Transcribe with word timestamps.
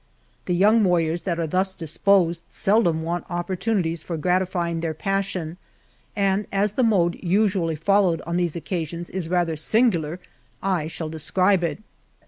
The 0.45 0.55
young 0.55 0.83
warriors 0.83 1.21
that 1.29 1.39
are 1.39 1.45
thus 1.45 1.75
disposed, 1.75 2.45
seldom 2.49 3.03
want 3.03 3.23
opportunities 3.29 4.01
for 4.01 4.17
gratafying 4.17 4.81
their 4.81 4.95
passion: 4.95 5.57
and 6.15 6.47
as 6.51 6.71
the 6.71 6.81
mode 6.83 7.19
usually 7.21 7.75
followed 7.75 8.19
on 8.21 8.35
these 8.35 8.55
occasions 8.55 9.11
is 9.11 9.29
rather 9.29 9.55
singular, 9.55 10.19
I 10.63 10.87
shall 10.87 11.09
describe 11.09 11.63
it. 11.63 11.83